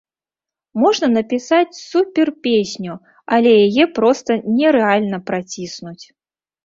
Можна 0.83 1.07
напісаць 1.17 1.81
супер-песню, 1.89 2.93
але 3.37 3.51
яе 3.67 3.85
проста 3.99 4.31
нерэальна 4.59 5.17
праціснуць. 5.29 6.01